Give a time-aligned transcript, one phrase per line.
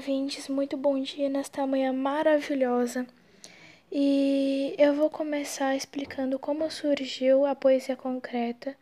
[0.00, 3.06] ouvintes, muito bom dia nesta manhã maravilhosa.
[3.92, 8.74] E eu vou começar explicando como surgiu a poesia concreta.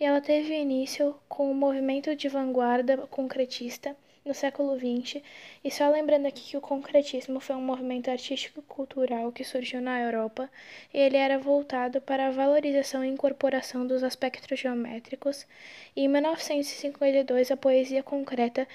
[0.00, 3.96] E ela teve início com o movimento de vanguarda concretista
[4.26, 5.22] no século XX.
[5.64, 10.50] E só lembrando aqui que o concretismo foi um movimento artístico-cultural que surgiu na Europa
[10.92, 15.46] e ele era voltado para a valorização e incorporação dos aspectos geométricos.
[15.94, 18.66] E em 1952, a poesia concreta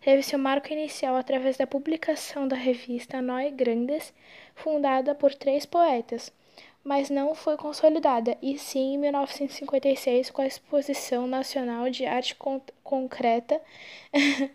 [0.00, 4.14] teve seu marco inicial através da publicação da revista Noi Grandes,
[4.62, 6.32] fundada por três poetas,
[6.82, 12.60] mas não foi consolidada, e sim em 1956 com a Exposição Nacional de Arte Con
[12.82, 13.60] Concreta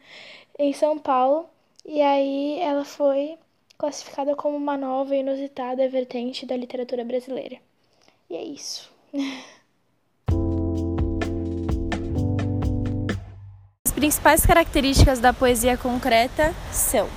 [0.58, 1.48] em São Paulo,
[1.86, 3.38] e aí ela foi
[3.78, 7.58] classificada como uma nova e inusitada vertente da literatura brasileira.
[8.30, 8.92] E é isso.
[13.86, 17.08] As principais características da poesia concreta são: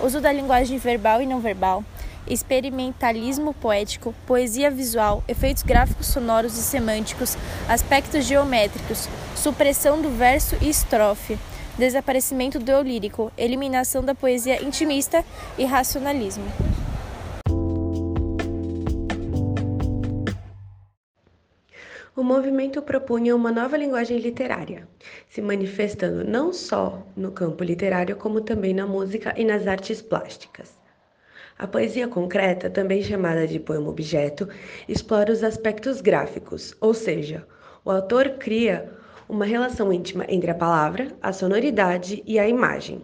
[0.00, 1.84] uso da linguagem verbal e não verbal,
[2.26, 7.36] experimentalismo poético, poesia visual, efeitos gráficos sonoros e semânticos,
[7.68, 11.38] aspectos geométricos, supressão do verso e estrofe,
[11.78, 15.24] desaparecimento do eu lírico, eliminação da poesia intimista
[15.58, 16.44] e racionalismo.
[22.16, 24.88] O movimento propunha uma nova linguagem literária,
[25.28, 30.85] se manifestando não só no campo literário, como também na música e nas artes plásticas.
[31.58, 34.46] A poesia concreta, também chamada de poema-objeto,
[34.86, 37.46] explora os aspectos gráficos, ou seja,
[37.82, 38.92] o autor cria
[39.26, 43.00] uma relação íntima entre a palavra, a sonoridade e a imagem.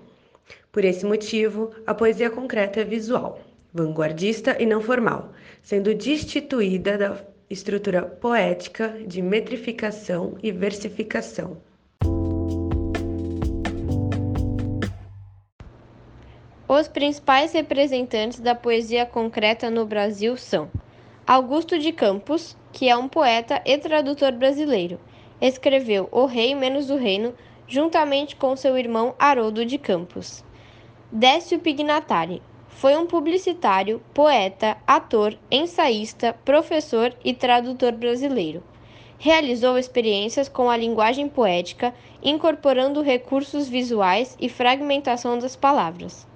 [0.70, 3.40] Por esse motivo, a poesia concreta é visual,
[3.72, 11.56] vanguardista e não formal, sendo destituída da estrutura poética de metrificação e versificação.
[16.74, 20.70] Os principais representantes da poesia concreta no Brasil são
[21.26, 24.98] Augusto de Campos, que é um poeta e tradutor brasileiro
[25.38, 27.34] escreveu O Rei menos o Reino,
[27.68, 30.42] juntamente com seu irmão Haroldo de Campos.
[31.12, 38.62] Décio Pignatari foi um publicitário, poeta, ator, ensaísta, professor e tradutor brasileiro.
[39.18, 46.31] Realizou experiências com a linguagem poética, incorporando recursos visuais e fragmentação das palavras.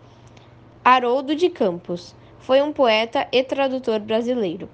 [0.89, 4.69] Haroldo de Campos foi um poeta e tradutor brasileiro.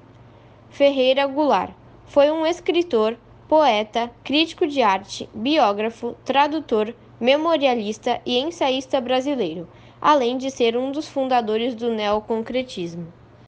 [0.68, 1.72] Ferreira Goulart
[2.04, 3.16] foi um escritor,
[3.48, 9.66] poeta, crítico de arte, biógrafo, tradutor, memorialista e ensaísta brasileiro,
[10.02, 13.10] além de ser um dos fundadores do neoconcretismo.